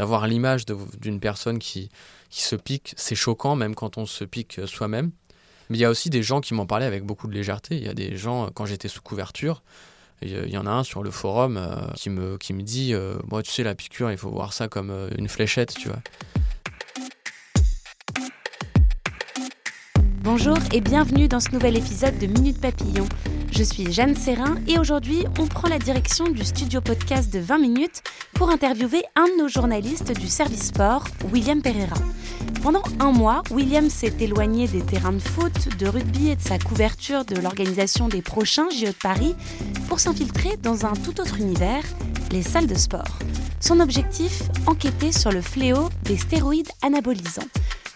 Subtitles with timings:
[0.00, 0.64] D'avoir l'image
[0.98, 1.90] d'une personne qui,
[2.30, 5.10] qui se pique, c'est choquant même quand on se pique soi-même.
[5.68, 7.76] Mais il y a aussi des gens qui m'en parlaient avec beaucoup de légèreté.
[7.76, 9.62] Il y a des gens, quand j'étais sous couverture,
[10.22, 13.18] il y en a un sur le forum euh, qui, me, qui me dit euh,
[13.30, 16.00] Moi, tu sais, la piqûre, il faut voir ça comme euh, une fléchette, tu vois.
[20.22, 23.06] Bonjour et bienvenue dans ce nouvel épisode de Minute Papillon.
[23.52, 27.58] Je suis Jeanne Serrin et aujourd'hui, on prend la direction du studio podcast de 20
[27.58, 28.02] minutes
[28.34, 31.96] pour interviewer un de nos journalistes du service sport, William Pereira.
[32.62, 36.58] Pendant un mois, William s'est éloigné des terrains de foot, de rugby et de sa
[36.58, 39.34] couverture de l'organisation des prochains JO de Paris
[39.88, 41.82] pour s'infiltrer dans un tout autre univers,
[42.30, 43.18] les salles de sport.
[43.58, 47.48] Son objectif, enquêter sur le fléau des stéroïdes anabolisants.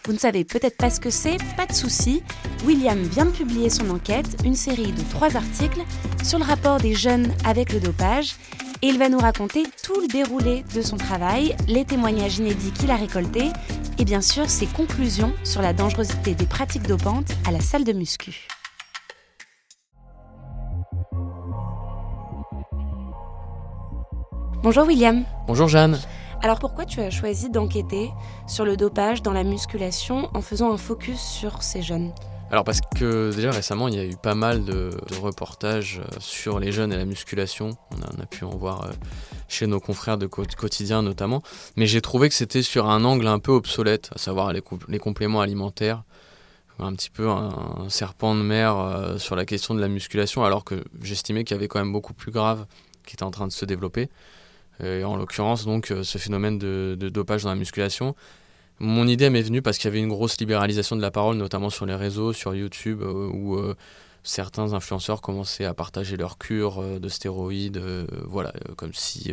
[0.07, 2.23] Vous ne savez peut-être pas ce que c'est, pas de souci.
[2.67, 5.81] William vient de publier son enquête, une série de trois articles
[6.23, 8.35] sur le rapport des jeunes avec le dopage
[8.83, 12.91] et il va nous raconter tout le déroulé de son travail, les témoignages inédits qu'il
[12.91, 13.49] a récoltés
[13.99, 17.93] et bien sûr ses conclusions sur la dangerosité des pratiques dopantes à la salle de
[17.95, 18.47] muscu.
[24.63, 25.25] Bonjour William.
[25.47, 25.99] Bonjour Jeanne.
[26.45, 28.11] Alors pourquoi tu as choisi d'enquêter
[28.47, 32.13] sur le dopage dans la musculation en faisant un focus sur ces jeunes?
[32.51, 34.91] Alors parce que déjà récemment il y a eu pas mal de,
[35.23, 38.93] reportages euh, sur les jeunes et la musculation, on a, pu en voir euh,
[39.49, 41.43] chez nos confrères de quotidien notamment,
[41.77, 44.61] mais j'ai trouvé que c'était sur un angle un peu obsolète, à savoir les,
[44.99, 46.03] compléments alimentaires,
[46.79, 50.65] un petit peu un, serpent de mer euh, sur la question de la musculation, alors
[50.65, 52.67] que j'estimais qu'il y avait quand même beaucoup plus grave
[53.07, 54.11] qui était en train de se développer.
[54.83, 58.15] Et en l'occurrence donc ce phénomène de, dopage dans la musculation
[58.81, 61.71] mon idée m'est venue parce qu'il y avait une grosse libéralisation de la parole, notamment
[61.71, 63.77] sur les réseaux, sur YouTube, euh, où euh,
[64.25, 67.81] certains influenceurs commençaient à partager leur cure euh, de stéroïdes,
[68.25, 69.33] voilà, comme si,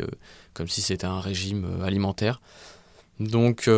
[0.54, 2.40] comme si c'était un régime alimentaire.
[3.20, 3.68] Donc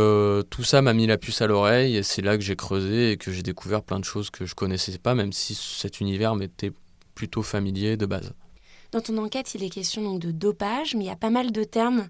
[0.51, 3.17] tout ça m'a mis la puce à l'oreille et c'est là que j'ai creusé et
[3.17, 6.73] que j'ai découvert plein de choses que je connaissais pas, même si cet univers m'était
[7.15, 8.33] plutôt familier de base.
[8.95, 11.51] Dans ton enquête, il est question donc de dopage, mais il y a pas mal
[11.51, 12.07] de termes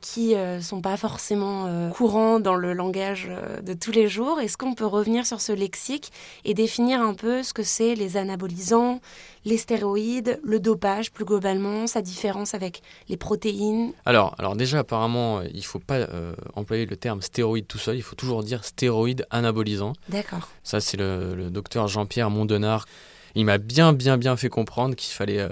[0.00, 4.08] qui ne euh, sont pas forcément euh, courants dans le langage euh, de tous les
[4.08, 4.40] jours.
[4.40, 6.10] Est-ce qu'on peut revenir sur ce lexique
[6.46, 9.02] et définir un peu ce que c'est les anabolisants,
[9.44, 13.92] les stéroïdes, le dopage plus globalement, sa différence avec les protéines?
[14.06, 16.08] Alors, alors déjà apparemment, il ne faut pas
[16.54, 19.92] employer le terme stéroïde tout seul, il faut toujours dire stéroïde anabolisant.
[20.08, 20.48] D'accord.
[20.62, 22.86] Ça c'est le, le docteur Jean-Pierre Mondenard.
[23.34, 25.46] Il m'a bien bien bien fait comprendre qu'il fallait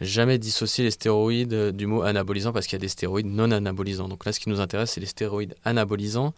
[0.00, 3.50] jamais dissocier les stéroïdes euh, du mot anabolisant parce qu'il y a des stéroïdes non
[3.50, 4.08] anabolisants.
[4.08, 6.34] Donc là, ce qui nous intéresse, c'est les stéroïdes anabolisants.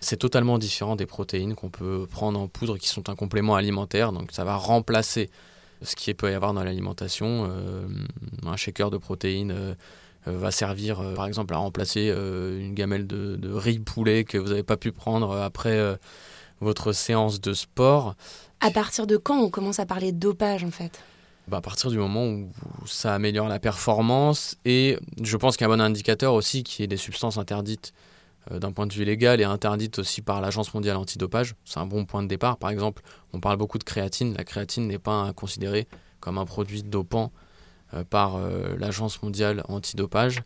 [0.00, 4.12] C'est totalement différent des protéines qu'on peut prendre en poudre qui sont un complément alimentaire.
[4.12, 5.30] Donc ça va remplacer
[5.82, 7.48] ce qui peut y avoir dans l'alimentation.
[7.50, 7.86] Euh,
[8.46, 9.74] un shaker de protéines euh,
[10.26, 14.62] va servir par exemple à remplacer une gamelle de, de, riz poulet que vous n'avez
[14.62, 15.98] pas pu prendre après
[16.60, 18.14] votre séance de sport.
[18.60, 21.00] À partir de quand on commence à parler de dopage en fait?
[21.48, 22.50] Bah, à partir du moment où
[22.86, 27.36] ça améliore la performance et je pense qu'un bon indicateur aussi qui est des substances
[27.36, 27.92] interdites
[28.50, 31.86] euh, d'un point de vue légal et interdites aussi par l'Agence mondiale antidopage, c'est un
[31.86, 32.56] bon point de départ.
[32.56, 33.02] Par exemple,
[33.32, 34.34] on parle beaucoup de créatine.
[34.36, 35.86] La créatine n'est pas considérée
[36.20, 37.32] comme un produit dopant
[37.94, 40.42] euh, par euh, l'Agence mondiale antidopage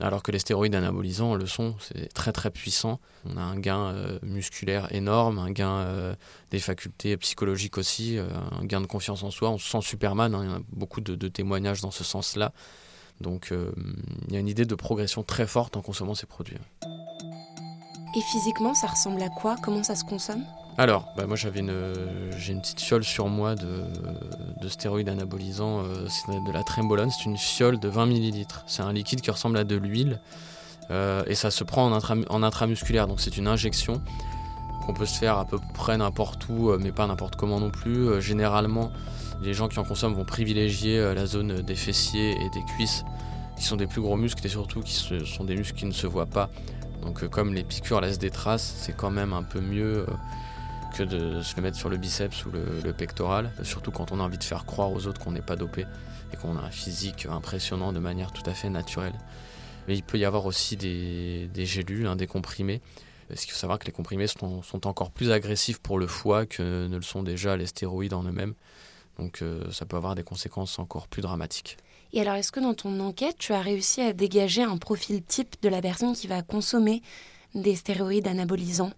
[0.00, 3.00] alors que les stéroïdes anabolisants le sont, c'est très très puissant.
[3.24, 6.14] On a un gain euh, musculaire énorme, un gain euh,
[6.50, 8.28] des facultés psychologiques aussi, euh,
[8.60, 9.50] un gain de confiance en soi.
[9.50, 10.44] On se sent Superman, hein.
[10.44, 12.52] il y a beaucoup de, témoignages dans ce sens-là.
[13.22, 16.58] Donc il y a une idée de progression très forte en consommant ces produits.
[16.82, 19.56] Et physiquement, ça ressemble à quoi?
[19.62, 20.44] Comment ça se consomme?
[20.78, 21.72] Alors, bah moi j'avais une,
[22.36, 23.84] j'ai une petite fiole sur moi de,
[24.60, 28.46] de stéroïdes anabolisants, euh, c'est de la trembolone, c'est une fiole de 20 ml.
[28.66, 30.20] C'est un liquide qui ressemble à de l'huile
[30.90, 34.02] euh, et ça se prend en, en intramusculaire, donc c'est une injection
[34.84, 37.70] qu'on peut se faire à peu près n'importe où, euh, mais pas n'importe comment non
[37.70, 38.20] plus.
[38.20, 38.92] généralement,
[39.40, 43.02] les gens qui en consomment vont privilégier la zone des fessiers et des cuisses,
[43.56, 46.06] qui sont des plus gros muscles et surtout qui sont des muscles qui ne se
[46.06, 46.50] voient pas.
[47.00, 50.04] Donc comme les piqûres laissent des traces, c'est quand même un peu mieux
[50.96, 54.22] que de se le mettre sur le biceps ou le, pectoral, surtout quand on a
[54.22, 55.84] envie de faire croire aux autres qu'on n'est pas dopé
[56.32, 59.12] et qu'on a un physique impressionnant de manière tout à fait naturelle.
[59.88, 62.80] Mais il peut y avoir aussi des, des gélules, hein, des comprimés.
[63.28, 66.46] Parce qu'il faut savoir que les comprimés sont, sont, encore plus agressifs pour le foie
[66.46, 68.54] que ne le sont déjà les stéroïdes en eux-mêmes.
[69.18, 71.76] Donc ça peut avoir des conséquences encore plus dramatiques.
[72.12, 75.56] Et alors, est-ce que dans ton enquête, tu as réussi à dégager un profil type
[75.60, 77.02] de la personne qui va consommer
[77.54, 78.92] des stéroïdes anabolisants?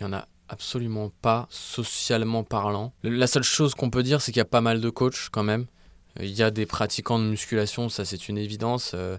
[0.00, 2.92] Il n'y en a absolument pas, socialement parlant.
[3.02, 5.42] La seule chose qu'on peut dire, c'est qu'il y a pas mal de coachs quand
[5.42, 5.66] même.
[6.20, 8.92] Il y a des pratiquants de musculation, ça c'est une évidence.
[8.94, 9.18] Euh,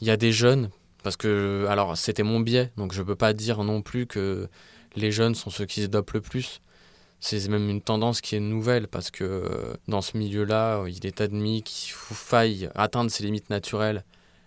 [0.00, 0.70] il y a des jeunes,
[1.02, 4.48] parce que, alors c'était mon biais, donc je peux pas dire non plus que
[4.96, 6.60] les jeunes sont ceux qui se dopent le plus.
[7.20, 11.22] C'est même une tendance qui est nouvelle parce que euh, dans ce milieu-là, il est
[11.22, 14.04] admis qu'il faille atteindre ses limites naturelles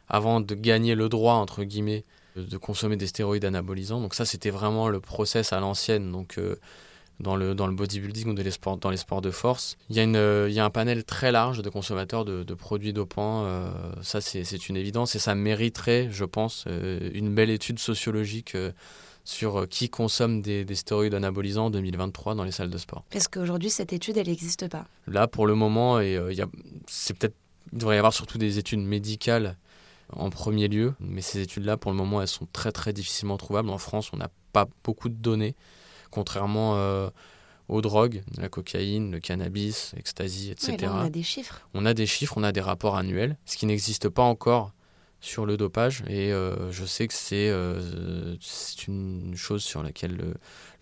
[0.09, 2.06] avant de gagner le droit, entre guillemets,
[2.43, 4.01] de consommer des stéroïdes anabolisants.
[4.01, 6.11] Donc ça, c'était vraiment le process à l'ancienne.
[6.11, 6.55] Donc euh,
[7.19, 9.95] dans le, dans le bodybuilding ou dans les, sports, dans les sports de force, il
[9.95, 13.43] y, a une, il y a un panel très large de consommateurs de, produits dopants.
[13.45, 13.69] Euh,
[14.01, 18.55] ça, c'est une évidence et ça mériterait, je pense, une belle étude sociologique
[19.27, 23.03] sur euh, qui consomme des, stéroïdes anabolisants en 2023 dans les salles de sport.
[23.11, 24.85] Parce qu'aujourd'hui, cette étude, elle n'existe pas.
[25.05, 26.33] Là, pour le moment, et, euh,
[26.87, 27.35] c'est peut-être,
[27.73, 29.57] il devrait y avoir surtout des études médicales
[30.13, 33.69] en premier lieu, mais ces études-là, pour le moment, elles sont très très difficilement trouvables.
[33.69, 35.56] En France, on n'a pas beaucoup de données,
[36.12, 37.09] contrairement euh,
[37.68, 40.89] aux drogues, la cocaïne, le cannabis, l'ecstasy, etc.
[40.92, 41.68] on a des chiffres.
[41.74, 44.71] On a des chiffres, on a des rapports annuels, ce qui n'existe pas encore
[45.19, 48.36] sur le dopage et euh, je sais que c'est euh,
[48.88, 50.15] une chose sur laquelle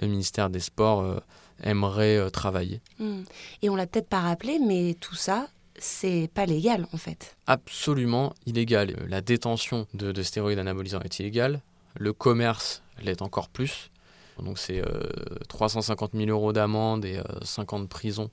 [0.01, 1.19] le, ministère des Sports euh,
[1.63, 2.81] aimerait travailler.
[2.99, 3.23] Hmm.
[3.61, 7.37] Et on l'a peut-être pas rappelé, mais tout ça, c'est pas légal en fait.
[7.47, 8.95] Absolument illégal.
[9.07, 11.61] La détention de, de stéroïdes anabolisants est illégale.
[11.97, 13.91] Le commerce l'est encore plus.
[14.39, 14.81] Donc c'est
[15.47, 18.29] 350 000 euros d'amende et 5 ans de prison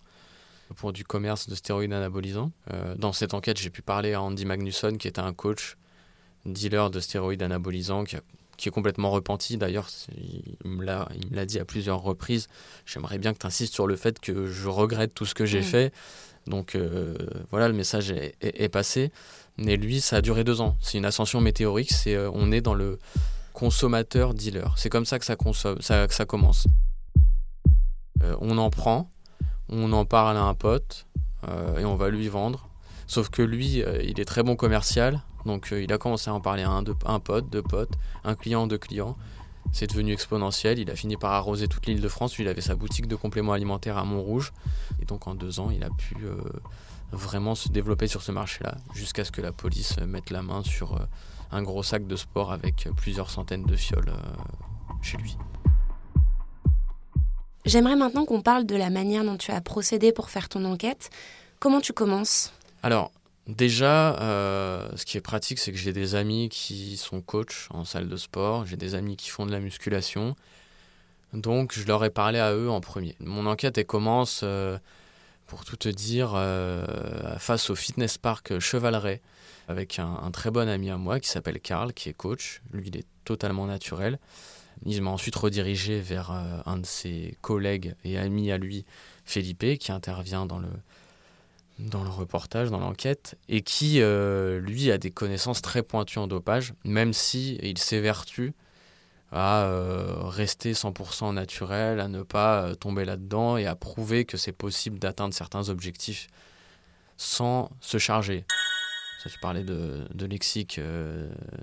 [0.75, 2.51] pour du commerce de stéroïdes anabolisants.
[2.97, 5.77] dans cette enquête, j'ai pu parler à Andy Magnusson, qui était un coach
[6.45, 9.57] dealer de stéroïdes anabolisants qui, est complètement repenti.
[9.57, 9.89] D'ailleurs,
[10.65, 12.49] il me l'a dit à plusieurs reprises.
[12.87, 15.61] J'aimerais bien que tu insistes sur le fait que je regrette tout ce que j'ai
[15.61, 15.65] mm.
[15.65, 15.93] fait.
[16.47, 17.15] Donc euh,
[17.51, 19.13] voilà, le message est, passé.
[19.59, 20.77] Mais lui, ça a duré deux ans.
[20.81, 21.93] C'est une ascension météorique.
[21.93, 22.99] C'est euh, on est dans le
[23.53, 24.75] consommateur-dealer.
[24.77, 26.67] C'est comme ça que ça, commence.
[28.23, 29.11] Euh, on en prend,
[29.69, 31.07] on en parle à un pote
[31.77, 32.69] et on va lui vendre.
[33.09, 35.21] Sauf que lui, il est très bon commercial.
[35.45, 38.69] Donc il a commencé à en parler à un, un pote, deux potes, un client,
[38.69, 39.17] deux clients.
[39.71, 40.79] C'est devenu exponentiel.
[40.79, 42.39] Il a fini par arroser toute l'île de France.
[42.39, 44.53] Il avait sa boutique de compléments alimentaires à Montrouge.
[45.01, 46.37] Et donc en deux ans, il a pu euh,
[47.13, 50.95] vraiment se développer sur ce marché-là, jusqu'à ce que la police mette la main sur
[50.95, 51.05] euh,
[51.53, 54.13] un gros sac de sport avec plusieurs centaines de fioles
[55.03, 55.37] chez lui.
[57.65, 61.11] J'aimerais maintenant qu'on parle de la manière dont tu as procédé pour faire ton enquête.
[61.61, 62.53] Comment tu commences?
[62.83, 63.13] Alors,
[63.49, 67.85] Déjà, euh, ce qui est pratique, c'est que j'ai des amis qui sont coachs en
[67.85, 70.37] salle de sport, j'ai des amis qui font de la musculation,
[71.33, 73.17] donc je leur ai parlé à eux en premier.
[73.19, 74.79] Mon enquête, commence, euh,
[75.49, 79.21] pour tout te dire, euh, face au fitness park Chevaleret,
[79.67, 82.63] avec un, très bon ami à moi qui s'appelle Karl, qui est coach.
[82.73, 84.21] Lui, il est totalement naturel.
[84.87, 88.85] Il m'a ensuite redirigé vers un de ses collègues et amis à lui,
[89.25, 90.69] Felipe, qui intervient dans le,
[91.91, 96.27] dans le reportage, dans l'enquête, et qui, euh, lui, a des connaissances très pointues en
[96.27, 98.55] dopage, même si il s'évertue
[99.31, 104.37] à euh, rester 100% naturel, à ne pas euh, tomber là-dedans et à prouver que
[104.37, 106.29] c'est possible d'atteindre certains objectifs
[107.17, 108.45] sans se charger.
[109.23, 110.81] Ça, tu parlais de, lexique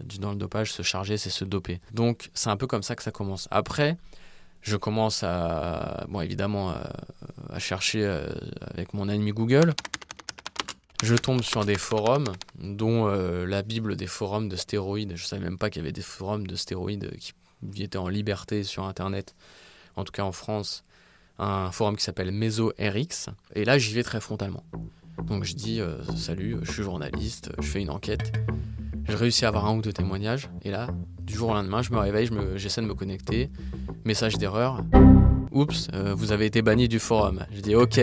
[0.06, 1.82] du, dans le dopage, se charger, c'est se doper.
[1.92, 3.50] Donc, c'est un peu comme ça que ça commence.
[3.52, 3.98] Après,
[4.62, 6.74] je commence à, bon, évidemment,
[7.50, 8.06] à chercher
[8.62, 9.74] avec mon ami Google
[11.04, 15.14] je tombe sur des forums, dont euh, la Bible des forums de stéroïdes.
[15.16, 17.10] Je ne savais même pas qu'il y avait des forums de stéroïdes
[17.74, 19.36] qui étaient en liberté sur Internet,
[19.96, 20.84] en tout cas en France.
[21.38, 23.30] Un forum qui s'appelle MesoRx.
[23.56, 24.66] Et là, j'y vais très frontalement.
[25.24, 28.34] Donc je dis euh, Salut, je suis journaliste, je fais une enquête.
[29.08, 30.50] Je réussis à avoir un ou deux témoignages.
[30.64, 30.88] Et là,
[31.22, 33.50] du jour au lendemain, je me réveille, j'essaie de me connecter.
[34.04, 34.84] Message d'erreur
[35.52, 37.46] oups, euh, vous avez été banni du forum.
[37.54, 38.00] Je dis ok,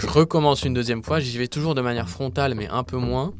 [0.00, 3.32] je recommence une deuxième fois, j'y vais toujours de manière frontale mais un peu moins.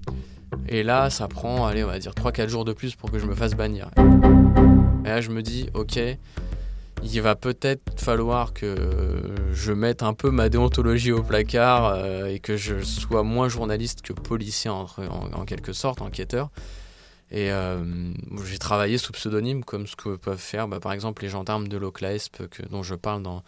[0.69, 3.27] Et là, ça prend, allez, on va dire 3-4 jours de plus pour que je
[3.27, 3.91] me fasse bannir.
[5.05, 5.99] Et là, je me dis, ok,
[7.03, 8.75] il va peut-être falloir que
[9.53, 14.03] je mette un peu ma déontologie au placard euh, et que je sois moins journaliste
[14.03, 14.87] que policier en,
[15.35, 16.51] en quelque sorte, enquêteur.
[17.31, 18.13] Et euh,
[18.45, 21.77] j'ai travaillé sous pseudonyme, comme ce que peuvent faire bah, par exemple les gendarmes de
[21.77, 23.43] l'OCLAESP dont je parle dans,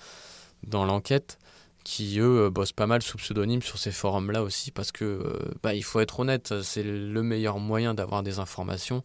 [0.67, 1.39] dans l'enquête,
[1.83, 5.39] qui eux euh, bossent pas mal sous pseudonyme sur ces forums-là aussi, parce que euh,
[5.63, 9.03] bah, il faut être honnête, c'est le meilleur moyen d'avoir des informations.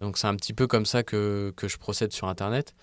[0.00, 2.74] Donc c'est un petit peu comme ça que, que je procède sur Internet.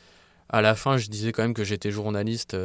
[0.49, 2.55] À la fin, je disais quand même que j'étais journaliste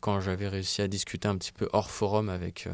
[0.00, 2.68] quand j'avais réussi à discuter un petit peu hors forum avec,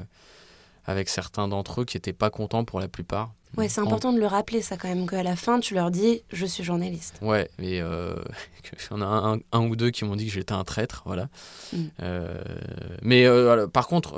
[0.89, 3.35] avec certains d'entre eux qui n'étaient pas contents pour la plupart.
[3.59, 6.23] Ouais, c'est important de le rappeler, ça quand même, qu'à la fin, tu leur dis
[6.33, 7.19] je suis journaliste.
[7.21, 8.15] Ouais, mais euh,
[8.73, 11.29] il y en a un, ou deux qui m'ont dit que j'étais un traître, voilà.
[11.75, 11.85] Mm.
[12.03, 12.43] Euh,
[13.03, 14.15] mais euh, par contre,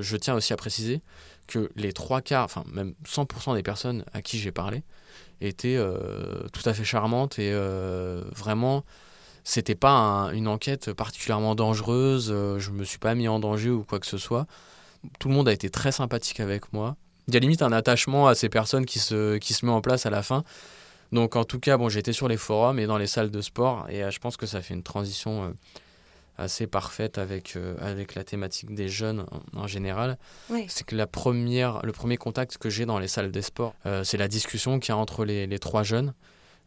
[0.00, 1.00] je tiens aussi à préciser
[1.46, 4.82] que les trois quarts, enfin même 100% des personnes à qui j'ai parlé
[5.40, 5.78] étaient
[6.52, 7.50] tout à fait charmantes et
[8.36, 8.84] vraiment,
[9.42, 12.26] c'était pas une enquête particulièrement dangereuse,
[12.58, 14.46] je me suis pas mis en danger ou quoi que ce soit.
[15.18, 16.96] Tout le monde a été très sympathique avec moi
[17.30, 19.80] il y a limite un attachement à ces personnes qui se, qui se met en
[19.80, 20.42] place à la fin.
[21.12, 23.86] Donc en tout cas, bon, j'étais sur les forums et dans les salles de sport
[23.88, 25.50] et euh, je pense que ça fait une transition euh,
[26.38, 30.18] assez parfaite avec, euh, avec la thématique des jeunes en, général.
[30.68, 34.16] C'est que la première, le premier contact que j'ai dans les salles de sport, c'est
[34.16, 36.14] la discussion qu'il y a entre les, les trois jeunes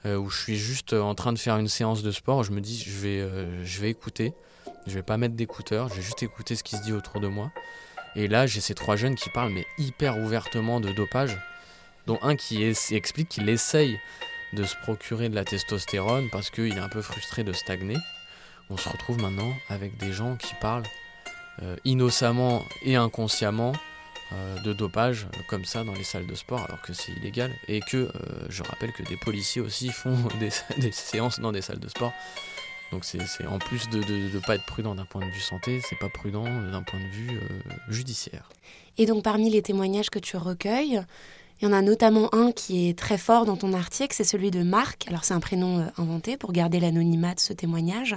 [0.06, 2.44] où je suis juste en train de faire une séance de sport.
[2.44, 4.34] Je me dis, je vais, je vais écouter.
[4.86, 7.28] Je vais pas mettre d'écouteurs, je vais juste écouter ce qui se dit autour de
[7.28, 7.52] moi.
[8.15, 11.38] Et là, j'ai ces trois jeunes qui parlent, mais hyper ouvertement de dopage,
[12.08, 14.00] dont un qui explique qu'il essaye
[14.53, 17.98] de se procurer de la testostérone parce qu'il est un peu frustré de stagner.
[18.70, 20.84] On se retrouve maintenant avec des gens qui parlent
[21.62, 23.74] euh, innocemment et inconsciemment
[24.32, 27.51] euh, de dopage euh, comme ça dans les salles de sport alors que c'est illégal
[27.67, 28.12] et que
[28.50, 32.12] je rappelle que des policiers aussi font des séances dans des salles de sport
[32.92, 35.98] donc c'est en plus de ne pas être prudent d'un point de vue santé, c'est
[35.98, 37.60] pas prudent d'un point de vue euh,
[37.90, 38.50] judiciaire.
[38.98, 41.02] Et donc parmi les témoignages que tu recueilles,
[41.60, 44.52] il y en a notamment un qui est très fort dans ton article, c'est celui
[44.52, 45.08] de Marc.
[45.08, 48.16] Alors c'est un prénom euh, inventé pour garder l'anonymat de ce témoignage.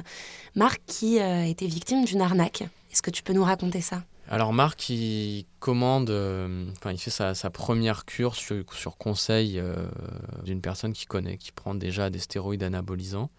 [0.54, 2.62] Marc qui euh, été victime d'une arnaque.
[2.92, 4.02] Est-ce que tu peux nous raconter ça?
[4.28, 6.10] Alors Marc, il commande,
[6.76, 9.62] enfin il fait sa, première cure sur, sur conseil
[10.42, 13.30] d'une personne qui connaît, qui prend déjà des stéroïdes anabolisants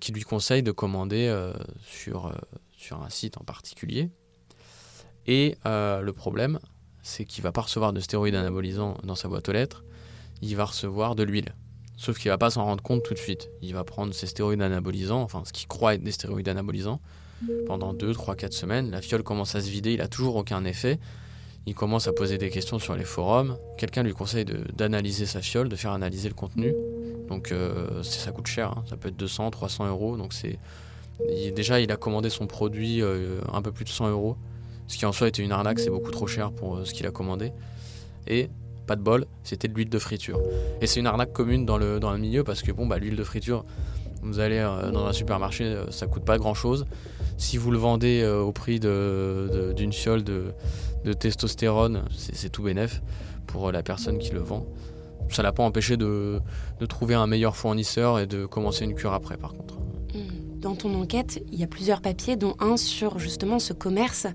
[0.00, 1.52] qui lui conseille de commander euh,
[1.84, 2.32] sur, euh,
[2.76, 4.10] sur un site en particulier.
[5.26, 6.58] Et euh, le problème,
[7.02, 9.84] c'est qu'il va pas recevoir de stéroïdes anabolisants dans sa boîte aux lettres,
[10.42, 11.54] il va recevoir de l'huile.
[11.96, 13.48] Sauf qu'il va pas s'en rendre compte tout de suite.
[13.62, 17.00] Il va prendre ses stéroïdes anabolisants, enfin ce qu'il croit être des stéroïdes anabolisants,
[17.66, 18.90] pendant 2, 3, 4 semaines.
[18.90, 20.98] La fiole commence à se vider, il a toujours aucun effet.
[21.64, 23.58] Il commence à poser des questions sur les forums.
[23.76, 26.72] Quelqu'un lui conseille d'analyser sa fiole, de faire analyser le contenu.
[27.28, 28.84] Donc euh, ça coûte cher, hein.
[28.88, 30.16] ça peut être 200, 300 euros.
[30.16, 30.58] Donc c'est
[31.54, 34.36] déjà il a commandé son produit euh, un peu plus de 100 euros,
[34.86, 37.06] ce qui en soi était une arnaque, c'est beaucoup trop cher pour euh, ce qu'il
[37.06, 37.52] a commandé.
[38.26, 38.48] Et
[38.86, 40.40] pas de bol, c'était de l'huile de friture.
[40.80, 43.16] Et c'est une arnaque commune dans le, dans le milieu parce que bon bah l'huile
[43.16, 43.64] de friture,
[44.22, 44.60] vous allez
[44.92, 46.86] dans un supermarché, ça coûte pas grand chose.
[47.36, 50.52] Si vous le vendez au prix d'une fiole de,
[51.04, 53.02] de testostérone, c'est tout bénef
[53.46, 54.66] pour la personne qui le vend
[55.30, 56.40] ça l'a pas empêché de,
[56.88, 59.74] trouver un meilleur fournisseur et de commencer une cure après, par contre.
[60.14, 60.60] Hmm.
[60.60, 64.26] Dans ton enquête, il y a plusieurs papiers, dont un sur justement ce commerce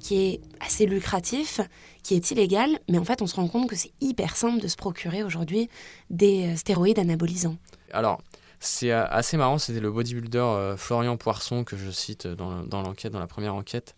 [0.00, 1.60] qui est assez lucratif,
[2.02, 4.68] qui est illégal, mais en fait, on se rend compte que c'est hyper simple de
[4.68, 5.68] se procurer aujourd'hui
[6.10, 7.56] des euh, stéroïdes anabolisants.
[7.92, 8.20] Alors,
[8.60, 13.12] c'est euh, assez marrant, c'était le bodybuilder euh, Florian Poisson que je cite dans, l'enquête,
[13.12, 13.94] dans la première enquête,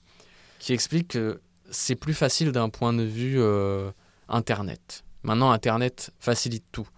[0.59, 1.41] qui explique que
[1.71, 3.41] c'est plus facile d'un point de vue
[4.29, 5.05] Internet.
[5.23, 6.89] Maintenant, Internet facilite tout.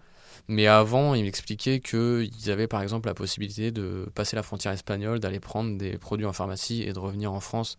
[0.48, 5.20] Mais avant, il m'expliquait qu'ils avaient par exemple la possibilité de passer la frontière espagnole,
[5.20, 7.78] d'aller prendre des produits en pharmacie et de revenir en France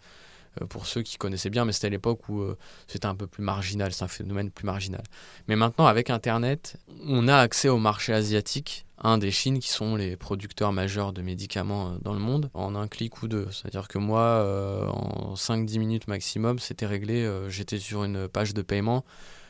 [0.61, 2.57] euh, pour ceux qui connaissaient bien, mais c'était à l'époque où euh,
[2.87, 5.03] c'était un peu plus marginal, c'est un phénomène plus marginal.
[5.47, 9.95] Mais maintenant, avec Internet, on a accès au marché asiatique, un des Chines qui sont
[9.97, 13.47] les producteurs majeurs de médicaments euh, dans le monde, en un clic ou deux.
[13.51, 19.03] C'est-à-dire que moi, en 5-10 minutes maximum, c'était réglé, j'étais sur une page de paiement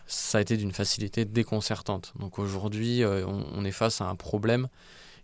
[0.07, 2.13] ça a été d'une facilité déconcertante.
[2.19, 4.67] Donc aujourd'hui, euh, on, est face à un problème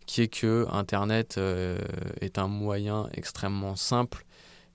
[0.06, 1.78] qui est que Internet euh,
[2.22, 4.26] est un moyen extrêmement simple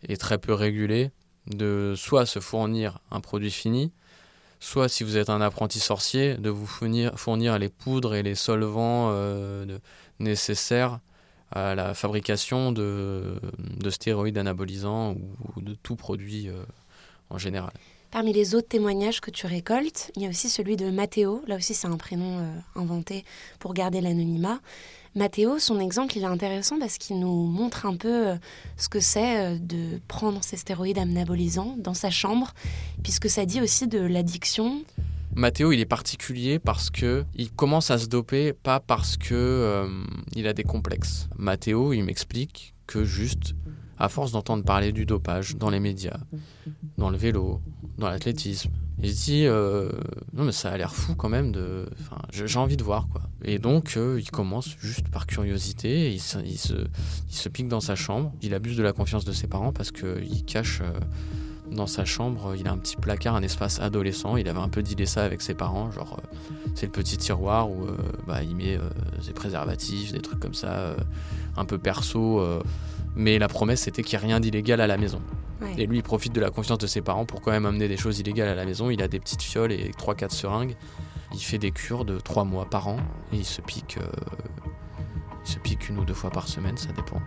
[0.07, 1.11] et très peu régulé
[1.47, 3.93] de soit se fournir un produit fini,
[4.61, 8.35] soit si vous êtes un apprenti sorcier, de vous fournir, fournir les poudres et les
[8.35, 9.79] solvants euh,
[10.21, 11.01] nécessaires
[11.51, 15.15] à la fabrication de, de stéroïdes anabolisants
[15.57, 16.49] ou, de tout produit
[17.31, 17.73] en général.
[18.15, 21.43] Parmi les autres témoignages que tu récoltes, il y a aussi celui de Mathéo.
[21.49, 23.25] Là aussi, c'est un prénom euh, inventé
[23.59, 24.61] pour garder l'anonymat.
[25.17, 28.37] Mathéo, son exemple, il est intéressant parce qu'il nous montre un peu euh,
[28.77, 32.55] ce que c'est euh, de prendre ces stéroïdes anabolisants dans sa chambre,
[33.03, 34.85] puisque ça dit aussi de l'addiction.
[35.35, 39.89] Mathéo, il est particulier parce que il commence à se doper, pas parce que
[40.37, 41.29] il a des complexes.
[41.37, 43.57] Mathéo, il m'explique que juste,
[43.99, 46.21] à force d'entendre parler du dopage dans les médias,
[46.97, 47.61] dans le vélo,
[47.99, 48.71] dans l'athlétisme,
[49.03, 49.91] Et il dit euh,
[50.33, 53.23] non mais ça a l'air fou quand même de, enfin, j'ai envie de voir quoi.
[53.45, 57.95] Et donc euh, il commence juste par curiosité, il se, il, se, pique dans sa
[57.95, 60.93] chambre, il abuse de la confiance de ses parents parce qu'il cache euh,
[61.71, 64.83] dans sa chambre, il a un petit placard, un espace adolescent, il avait un peu
[64.83, 66.21] dilé ça avec ses parents, genre
[66.75, 67.87] c'est le petit tiroir où
[68.27, 68.79] bah, il met
[69.23, 70.95] ses préservatifs, des trucs comme ça,
[71.57, 72.43] un peu perso,
[73.15, 75.21] mais la promesse c'était qu'il n'y ait rien d'illégal à la maison.
[75.79, 77.97] Et lui, il profite de la confiance de ses parents pour quand même amener des
[77.97, 78.91] choses illégales à la maison.
[78.91, 80.77] Il a des petites fioles et 3-4 seringues.
[81.33, 82.99] Il fait des cures de 3 mois par an
[83.33, 83.99] et il se pique.
[84.01, 84.07] Euh,
[85.45, 87.21] il se pique une ou deux fois par semaine, ça dépend.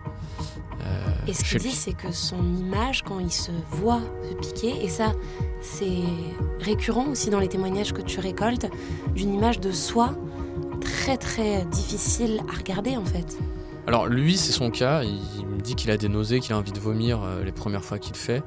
[0.80, 4.84] Euh, et ce qu'il dit, c'est que son image, quand il se voit se piquer,
[4.84, 5.12] et ça,
[5.60, 6.02] c'est
[6.58, 8.66] récurrent aussi dans les témoignages que tu récoltes,
[9.14, 10.14] d'une image de soi
[10.80, 13.38] très très difficile à regarder en fait.
[13.88, 15.02] Alors lui, c'est son cas.
[15.02, 17.82] Il me dit qu'il a des nausées, qu'il a envie de vomir euh, les premières
[17.82, 18.42] fois qu'il fait.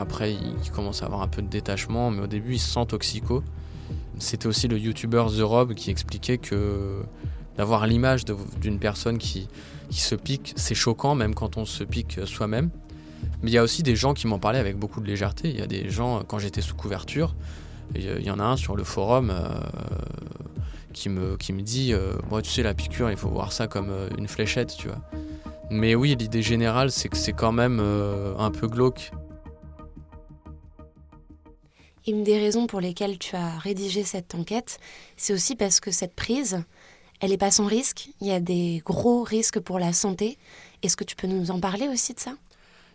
[0.00, 2.86] Après, il commence à avoir un peu de détachement, mais au début, il se sent
[2.86, 3.44] toxico.
[4.18, 7.02] C'était aussi le youtubeur The Rob qui expliquait que
[7.58, 8.24] d'avoir l'image
[8.62, 9.46] d'une personne qui,
[9.90, 12.70] qui se pique, c'est choquant, même quand on se pique soi-même.
[13.42, 15.50] Mais il y a aussi des gens qui m'en parlaient avec beaucoup de légèreté.
[15.50, 17.34] Il y a des gens, quand j'étais sous couverture,
[17.94, 19.50] il y en a un sur le forum, euh,
[20.92, 23.90] qui me, qui me dit euh, tu sais, la piqûre, il faut voir ça comme
[23.90, 25.00] euh, une fléchette, tu vois.
[25.70, 29.10] Mais oui, l'idée générale, c'est que c'est quand même euh, un peu glauque.
[32.06, 34.78] Une des raisons pour lesquelles tu as rédigé cette enquête,
[35.16, 36.62] c'est aussi parce que cette prise,
[37.20, 38.08] elle n'est pas sans risque.
[38.20, 40.36] Il y a des gros risques pour la santé.
[40.82, 42.34] Est-ce que tu peux nous en parler aussi de ça?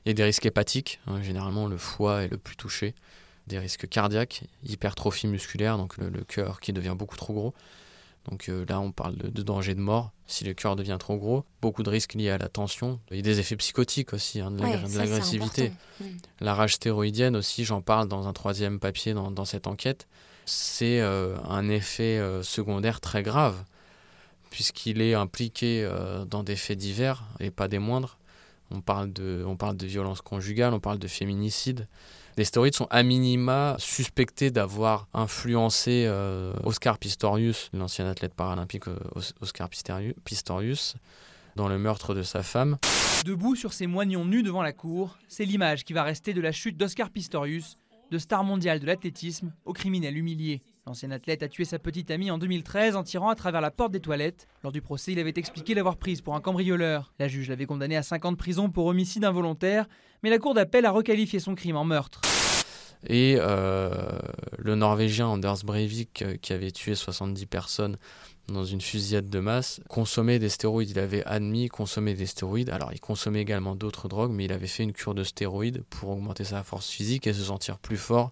[0.05, 0.99] Il y a des risques hépatiques.
[1.07, 1.21] Hein.
[1.21, 2.93] généralement, le foie est le plus touché.
[3.47, 7.53] Des risques cardiaques, hypertrophie musculaire, donc le cœur qui devient beaucoup trop gros.
[8.29, 11.45] Donc euh, là, on parle de, danger de mort si le cœur devient trop gros.
[11.61, 12.99] Beaucoup de risques liés à la tension.
[13.11, 14.61] Il y a des effets psychotiques aussi, hein, de
[14.97, 15.71] l'agressivité.
[15.99, 16.05] Mm.
[16.41, 20.07] La rage stéroïdienne aussi, j'en parle dans un troisième papier dans, cette enquête.
[20.45, 23.63] C'est euh, un effet euh, secondaire très grave,
[24.49, 25.89] puisqu'il est impliqué
[26.29, 28.17] dans des faits divers et pas des moindres.
[28.71, 31.87] On parle de, on violence conjugale, on parle de féminicide.
[32.37, 38.99] Les stéroïdes sont à minima suspectés d'avoir influencé euh, Oscar Pistorius, l'ancien athlète paralympique euh,
[39.41, 40.95] Oscar Pistorius,
[41.55, 42.77] dans le meurtre de sa femme.
[43.25, 46.51] Debout sur ses moignons nus devant la cour, c'est l'image qui va rester de la
[46.51, 47.77] chute d'Oscar Pistorius,
[48.11, 50.61] de star mondial de l'athlétisme au criminel humilié.
[50.87, 53.91] L'ancien athlète a tué sa petite amie en 2013 en tirant à travers la porte
[53.91, 54.47] des toilettes.
[54.63, 57.11] Lors du procès, il avait expliqué l'avoir prise pour un cambrioleur.
[57.19, 59.85] La juge l'avait condamné à 5 ans de prison pour homicide involontaire,
[60.23, 62.21] mais la cour d'appel a requalifié son crime en meurtre.
[63.05, 63.89] Et euh,
[64.57, 67.97] le Norvégien Anders Breivik, euh, qui avait tué 70 personnes
[68.47, 70.91] dans une fusillade de masse, consommait des stéroïdes.
[70.91, 72.69] Il avait admis consommer des stéroïdes.
[72.69, 76.11] Alors, il consommait également d'autres drogues, mais il avait fait une cure de stéroïdes pour
[76.11, 78.31] augmenter sa force physique et se sentir plus fort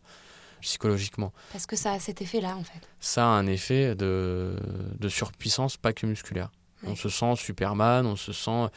[0.66, 1.32] psychologiquement.
[1.52, 2.82] Parce que ça a cet effet-là, en fait.
[3.00, 4.56] Ça a un effet de,
[5.00, 6.50] de surpuissance, pas que musculaire.
[6.88, 8.70] On se sent Superman, on se sent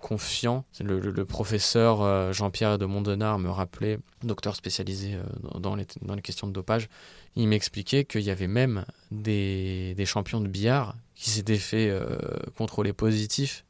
[0.00, 0.64] confiant.
[0.80, 5.22] Le, professeur euh, Jean-Pierre de Mondenard me rappelait, docteur spécialisé euh,
[5.58, 6.88] dans les, dans les questions de dopage,
[7.34, 12.18] il m'expliquait qu'il y avait même des, des, champions de billard qui s'étaient fait euh,
[12.56, 13.64] contrôler positif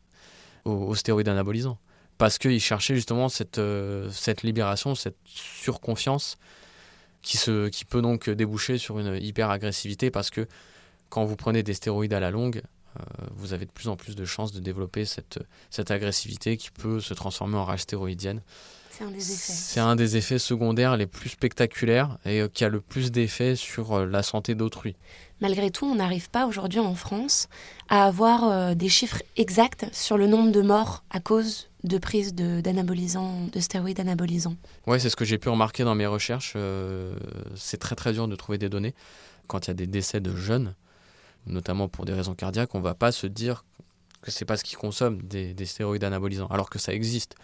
[0.65, 1.79] aux, stéroïdes anabolisants.
[2.19, 3.61] Parce qu'ils cherchaient justement cette,
[4.11, 6.39] cette libération, cette surconfiance
[7.27, 10.47] qui, se, qui peut donc déboucher sur une hyper-agressivité parce que
[11.09, 12.63] quand vous prenez des stéroïdes à la longue,
[12.97, 13.03] euh,
[13.35, 17.01] vous avez de plus en plus de chances de développer cette, cette agressivité qui peut
[17.01, 18.43] se transformer en rage stéroïdienne.
[18.91, 19.53] C'est un des effets.
[19.53, 23.57] C'est un des effets secondaires les plus spectaculaires et euh, qui a le plus d'effets
[23.57, 24.95] sur euh, la santé d'autrui.
[25.41, 27.49] Malgré tout, on n'arrive pas aujourd'hui en France
[27.89, 33.47] à avoir des chiffres exacts sur le nombre de morts à cause de prise d'anabolisants,
[33.53, 34.57] de, stéroïdes anabolisants.
[34.87, 36.57] Oui, c'est ce que j'ai pu remarquer dans mes recherches.
[37.55, 38.95] c'est très très dur de trouver des données.
[39.47, 40.75] Quand il y a des décès de jeunes,
[41.47, 43.65] notamment pour des raisons cardiaques, on ne va pas se dire
[44.23, 47.37] que c'est parce qu'ils consomment des, stéroïdes anabolisants, alors que ça existe.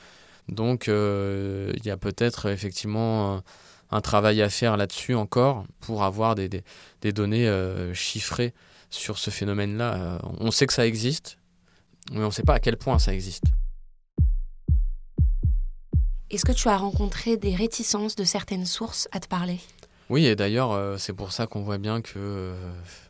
[0.49, 3.43] Donc euh, il y a peut-être effectivement
[3.91, 6.49] un, travail à faire là-dessus encore pour avoir des,
[7.13, 8.53] données euh, chiffrées
[8.91, 9.95] sur ce phénomène-là.
[9.95, 11.39] Euh, on sait que ça existe,
[12.11, 13.45] mais on ne sait pas à quel point ça existe.
[16.33, 19.61] Est-ce que tu as rencontré des réticences de certaines sources à te parler?
[20.09, 22.55] Oui, et d'ailleurs, euh, c'est pour ça qu'on voit bien que euh,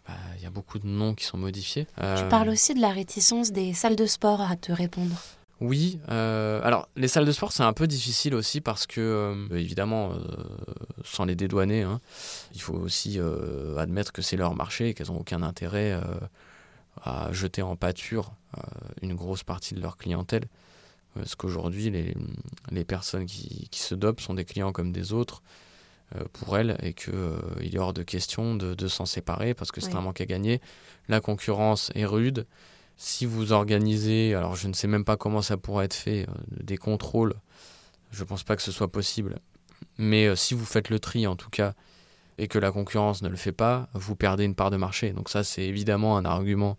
[0.08, 1.84] bah, il y a beaucoup de noms qui sont modifiés.
[1.84, 5.14] tu euh, parles aussi de la réticence des salles de sport à te répondre.
[5.60, 10.10] Oui, alors les salles de sport c'est un peu difficile aussi parce que évidemment
[11.04, 12.00] sans les dédouaner, hein,
[12.52, 13.20] il faut aussi
[13.78, 15.96] admettre que c'est leur marché et qu'elles n'ont aucun intérêt
[17.00, 18.32] à jeter en pâture
[19.02, 20.48] une grosse partie de leur clientèle.
[21.14, 22.14] Parce qu'aujourd'hui les,
[22.70, 25.42] les, personnes qui, qui, se dopent sont des clients comme des autres
[26.32, 27.12] pour elle et qu'il
[27.60, 30.60] il est hors de question de, s'en séparer parce que c'est un manque à gagner.
[31.08, 32.46] La concurrence est rude.
[32.96, 36.76] Si vous organisez, alors je ne sais même pas comment ça pourrait être fait, des
[36.76, 37.34] contrôles,
[38.10, 39.38] je ne pense pas que ce soit possible.
[39.98, 41.74] Mais si vous faites le tri en tout cas
[42.38, 45.12] et que la concurrence ne le fait pas, vous perdez une part de marché.
[45.12, 46.76] Donc ça, c'est évidemment un argument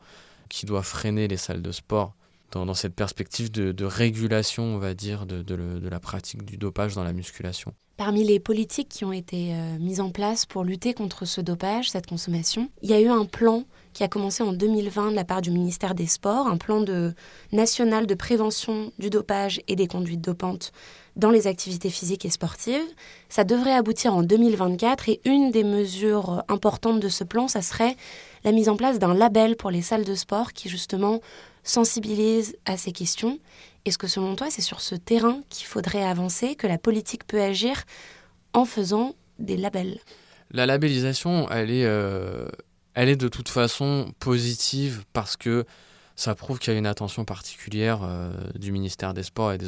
[0.50, 2.16] qui doit freiner les salles de sport
[2.54, 7.14] dans, cette perspective de, régulation, on va dire, de, la pratique du dopage dans la
[7.14, 7.74] musculation.
[7.98, 11.92] Parmi les politiques qui ont été euh, mises en place pour lutter contre ce dopage,
[11.92, 15.24] cette consommation, il y a eu un plan qui a commencé en 2020 de la
[15.24, 16.84] part du ministère des Sports, un plan
[17.52, 20.72] national de prévention du dopage et des conduites dopantes
[21.16, 22.82] dans les activités physiques et sportives.
[23.30, 27.96] Ça devrait aboutir en 2024 et une des mesures importantes de ce plan, ça serait
[28.44, 31.22] la mise en place d'un label pour les salles de sport qui justement
[31.64, 33.40] sensibilise à ces questions.
[33.86, 37.42] Est-ce que selon toi, c'est sur ce terrain qu'il faudrait avancer, que la politique peut
[37.42, 37.84] agir
[38.54, 40.00] en faisant des labels?
[40.52, 42.48] La labellisation, elle est, euh,
[42.94, 45.66] elle est de toute façon positive parce que
[46.16, 49.68] ça prouve qu'il y a une attention particulière euh, du ministère des Sports et des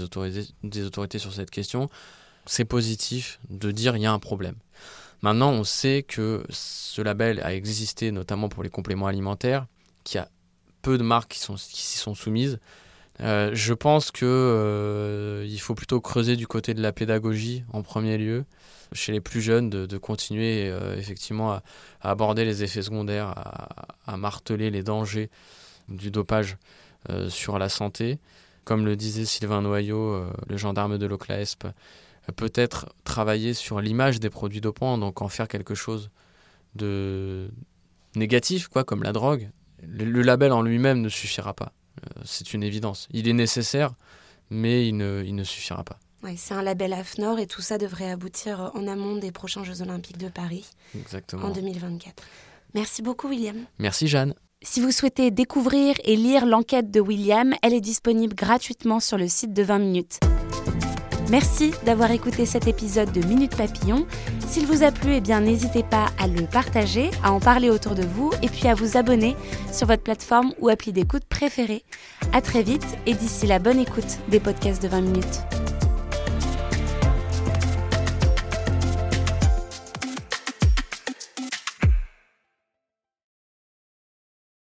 [0.64, 1.90] des autorités sur cette question.
[2.46, 4.56] C'est positif de dire qu'il y a un problème.
[5.22, 9.66] Maintenant, on sait que ce label a existé notamment pour les compléments alimentaires,
[10.04, 10.30] qu'il y a
[10.86, 12.60] peu de marques qui, s'y sont soumises.
[13.22, 18.18] Euh, je pense qu'il euh, faut plutôt creuser du côté de la pédagogie en premier
[18.18, 18.46] lieu,
[18.92, 21.64] chez les plus jeunes, de, continuer effectivement à,
[22.02, 23.34] aborder les effets secondaires,
[24.06, 25.30] à marteler les dangers
[25.88, 26.58] du dopage
[27.10, 28.20] euh, sur la santé.
[28.64, 31.70] Comme le disait Sylvain Noyau, euh, le gendarme de l'OCLAESP, euh,
[32.36, 36.10] peut-être travailler sur l'image des produits dopants, donc en faire quelque chose
[36.74, 37.52] de
[38.16, 39.52] négatif, quoi, comme la drogue.
[39.82, 41.74] Le, label en lui-même ne suffira pas.
[42.24, 43.08] c'est une évidence.
[43.12, 43.94] Il est nécessaire,
[44.50, 46.00] mais il ne, il ne suffira pas.
[46.36, 50.18] c'est un label AFNOR et tout ça devrait aboutir en amont des prochains Jeux Olympiques
[50.18, 51.46] de Paris Exactement.
[51.46, 52.24] en 2024.
[52.74, 53.58] Merci beaucoup, William.
[53.80, 54.34] Merci, Jeanne.
[54.62, 59.28] Si vous souhaitez découvrir et lire l'enquête de William, elle est disponible gratuitement sur le
[59.28, 60.20] site de 20 minutes.
[61.30, 64.06] Merci d'avoir écouté cet épisode de Minute Papillon.
[64.48, 67.96] S'il vous a plu, eh bien n'hésitez pas à le partager, à en parler autour
[67.96, 69.36] de vous et puis à vous abonner
[69.72, 71.84] sur votre plateforme ou appli d'écoute préférée.
[72.32, 75.42] À très vite et d'ici la bonne écoute des podcasts de 20 minutes.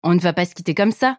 [0.03, 1.19] On ne va pas se quitter comme ça.